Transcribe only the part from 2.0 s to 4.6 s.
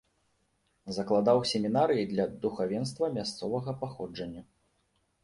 для духавенства мясцовага паходжання.